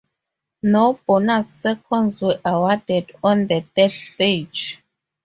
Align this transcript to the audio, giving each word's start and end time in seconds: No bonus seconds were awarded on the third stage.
No 0.63 0.99
bonus 1.05 1.47
seconds 1.47 2.23
were 2.23 2.41
awarded 2.43 3.11
on 3.23 3.45
the 3.45 3.63
third 3.75 3.91
stage. 4.01 4.81